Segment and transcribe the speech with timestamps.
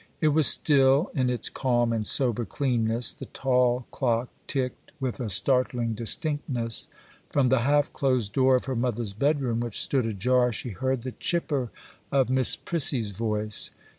[0.19, 5.93] It was still in its calm and sober cleanness;—the tall clock ticked with a startling
[5.93, 6.87] distinctness.
[7.29, 11.11] From the half closed door of her mother's bedroom, which stood ajar, she heard the
[11.11, 11.69] chipper
[12.11, 13.69] of Miss Prissy's voice.